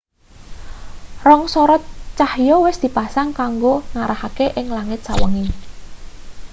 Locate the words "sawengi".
5.07-5.45